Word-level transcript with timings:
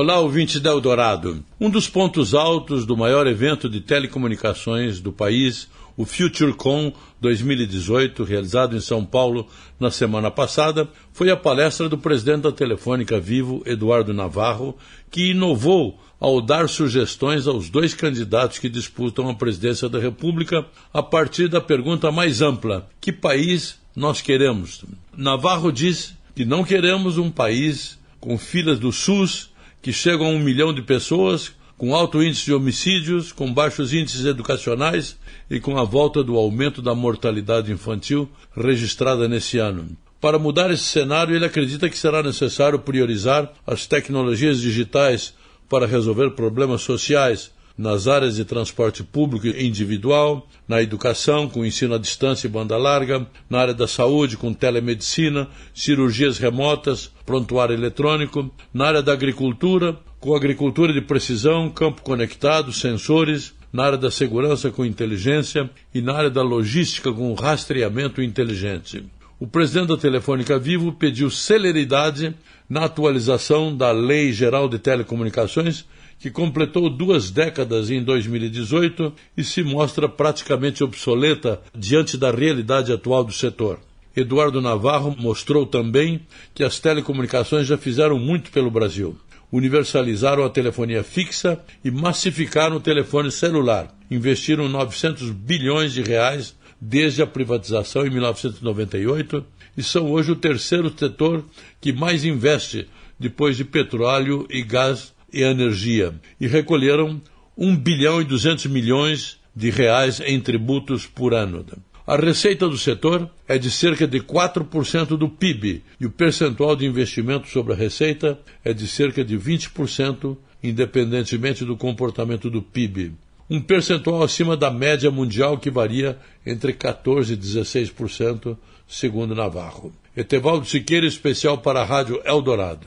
Olá, 0.00 0.20
ouvinte 0.20 0.60
da 0.60 0.70
Eldorado. 0.70 1.44
Um 1.60 1.68
dos 1.68 1.88
pontos 1.88 2.32
altos 2.32 2.86
do 2.86 2.96
maior 2.96 3.26
evento 3.26 3.68
de 3.68 3.80
telecomunicações 3.80 5.00
do 5.00 5.10
país, 5.10 5.68
o 5.96 6.04
FutureCon 6.04 6.92
2018, 7.20 8.22
realizado 8.22 8.76
em 8.76 8.80
São 8.80 9.04
Paulo 9.04 9.48
na 9.80 9.90
semana 9.90 10.30
passada, 10.30 10.88
foi 11.12 11.30
a 11.32 11.36
palestra 11.36 11.88
do 11.88 11.98
presidente 11.98 12.42
da 12.42 12.52
Telefônica 12.52 13.18
Vivo, 13.18 13.60
Eduardo 13.66 14.14
Navarro, 14.14 14.78
que 15.10 15.32
inovou 15.32 15.98
ao 16.20 16.40
dar 16.40 16.68
sugestões 16.68 17.48
aos 17.48 17.68
dois 17.68 17.92
candidatos 17.92 18.60
que 18.60 18.68
disputam 18.68 19.28
a 19.28 19.34
presidência 19.34 19.88
da 19.88 19.98
República 19.98 20.64
a 20.94 21.02
partir 21.02 21.48
da 21.48 21.60
pergunta 21.60 22.12
mais 22.12 22.40
ampla: 22.40 22.88
que 23.00 23.10
país 23.10 23.80
nós 23.96 24.20
queremos? 24.20 24.84
Navarro 25.12 25.72
diz 25.72 26.14
que 26.36 26.44
não 26.44 26.62
queremos 26.62 27.18
um 27.18 27.32
país 27.32 27.98
com 28.20 28.38
filas 28.38 28.78
do 28.78 28.92
SUS 28.92 29.47
que 29.80 29.92
chegam 29.92 30.26
a 30.26 30.30
um 30.30 30.38
milhão 30.38 30.72
de 30.72 30.82
pessoas, 30.82 31.52
com 31.76 31.94
alto 31.94 32.22
índice 32.22 32.46
de 32.46 32.52
homicídios, 32.52 33.30
com 33.30 33.52
baixos 33.52 33.92
índices 33.92 34.26
educacionais 34.26 35.16
e 35.48 35.60
com 35.60 35.78
a 35.78 35.84
volta 35.84 36.24
do 36.24 36.36
aumento 36.36 36.82
da 36.82 36.94
mortalidade 36.94 37.70
infantil 37.70 38.28
registrada 38.56 39.28
nesse 39.28 39.58
ano. 39.58 39.88
Para 40.20 40.38
mudar 40.38 40.72
esse 40.72 40.82
cenário, 40.82 41.36
ele 41.36 41.44
acredita 41.44 41.88
que 41.88 41.96
será 41.96 42.22
necessário 42.22 42.80
priorizar 42.80 43.52
as 43.64 43.86
tecnologias 43.86 44.60
digitais 44.60 45.32
para 45.68 45.86
resolver 45.86 46.30
problemas 46.30 46.82
sociais, 46.82 47.52
nas 47.78 48.08
áreas 48.08 48.34
de 48.34 48.44
transporte 48.44 49.04
público 49.04 49.46
individual, 49.46 50.48
na 50.66 50.82
educação, 50.82 51.48
com 51.48 51.64
ensino 51.64 51.94
à 51.94 51.98
distância 51.98 52.48
e 52.48 52.50
banda 52.50 52.76
larga, 52.76 53.24
na 53.48 53.60
área 53.60 53.72
da 53.72 53.86
saúde, 53.86 54.36
com 54.36 54.52
telemedicina, 54.52 55.46
cirurgias 55.72 56.38
remotas, 56.38 57.12
prontuário 57.24 57.74
eletrônico, 57.74 58.50
na 58.74 58.86
área 58.86 59.02
da 59.02 59.12
agricultura, 59.12 59.96
com 60.18 60.34
agricultura 60.34 60.92
de 60.92 61.00
precisão, 61.00 61.70
campo 61.70 62.02
conectado, 62.02 62.72
sensores, 62.72 63.54
na 63.72 63.84
área 63.84 63.98
da 63.98 64.10
segurança 64.10 64.70
com 64.70 64.84
inteligência 64.84 65.70
e 65.94 66.00
na 66.00 66.14
área 66.14 66.30
da 66.30 66.42
logística 66.42 67.12
com 67.12 67.32
rastreamento 67.34 68.20
inteligente. 68.20 69.04
O 69.38 69.46
presidente 69.46 69.88
da 69.88 69.96
Telefônica 69.96 70.58
Vivo 70.58 70.92
pediu 70.92 71.30
celeridade 71.30 72.34
na 72.68 72.86
atualização 72.86 73.76
da 73.76 73.92
Lei 73.92 74.32
Geral 74.32 74.68
de 74.68 74.80
Telecomunicações 74.80 75.84
que 76.18 76.30
completou 76.30 76.90
duas 76.90 77.30
décadas 77.30 77.90
em 77.90 78.02
2018 78.02 79.12
e 79.36 79.44
se 79.44 79.62
mostra 79.62 80.08
praticamente 80.08 80.82
obsoleta 80.82 81.60
diante 81.76 82.16
da 82.16 82.30
realidade 82.30 82.92
atual 82.92 83.22
do 83.22 83.32
setor. 83.32 83.78
Eduardo 84.16 84.60
Navarro 84.60 85.14
mostrou 85.16 85.64
também 85.64 86.20
que 86.52 86.64
as 86.64 86.80
telecomunicações 86.80 87.66
já 87.66 87.78
fizeram 87.78 88.18
muito 88.18 88.50
pelo 88.50 88.70
Brasil. 88.70 89.16
Universalizaram 89.50 90.44
a 90.44 90.50
telefonia 90.50 91.04
fixa 91.04 91.60
e 91.84 91.90
massificaram 91.90 92.76
o 92.76 92.80
telefone 92.80 93.30
celular. 93.30 93.94
Investiram 94.10 94.68
900 94.68 95.30
bilhões 95.30 95.92
de 95.92 96.02
reais 96.02 96.54
desde 96.80 97.22
a 97.22 97.26
privatização 97.26 98.06
em 98.06 98.10
1998 98.10 99.44
e 99.76 99.82
são 99.82 100.10
hoje 100.10 100.32
o 100.32 100.36
terceiro 100.36 100.92
setor 100.96 101.44
que 101.80 101.92
mais 101.92 102.24
investe 102.24 102.88
depois 103.18 103.56
de 103.56 103.64
petróleo 103.64 104.46
e 104.50 104.62
gás 104.62 105.12
e 105.32 105.42
Energia 105.42 106.14
e 106.40 106.46
recolheram 106.46 107.20
1 107.56 107.76
bilhão 107.76 108.20
e 108.20 108.24
200 108.24 108.66
milhões 108.66 109.38
de 109.54 109.70
reais 109.70 110.20
em 110.20 110.40
tributos 110.40 111.06
por 111.06 111.34
ano. 111.34 111.64
A 112.06 112.16
receita 112.16 112.66
do 112.66 112.78
setor 112.78 113.28
é 113.46 113.58
de 113.58 113.70
cerca 113.70 114.06
de 114.06 114.20
4% 114.20 115.08
do 115.08 115.28
PIB 115.28 115.82
e 116.00 116.06
o 116.06 116.10
percentual 116.10 116.74
de 116.74 116.86
investimento 116.86 117.48
sobre 117.48 117.74
a 117.74 117.76
receita 117.76 118.38
é 118.64 118.72
de 118.72 118.86
cerca 118.86 119.22
de 119.22 119.36
20%, 119.36 120.36
independentemente 120.62 121.66
do 121.66 121.76
comportamento 121.76 122.48
do 122.48 122.62
PIB. 122.62 123.12
Um 123.50 123.60
percentual 123.60 124.22
acima 124.22 124.56
da 124.56 124.70
média 124.70 125.10
mundial 125.10 125.58
que 125.58 125.70
varia 125.70 126.18
entre 126.46 126.72
14% 126.72 127.30
e 127.30 127.36
16%, 127.36 128.56
segundo 128.86 129.34
Navarro. 129.34 129.92
Etevaldo 130.16 130.66
Siqueira, 130.66 131.06
especial 131.06 131.58
para 131.58 131.82
a 131.82 131.84
Rádio 131.84 132.22
Eldorado. 132.24 132.86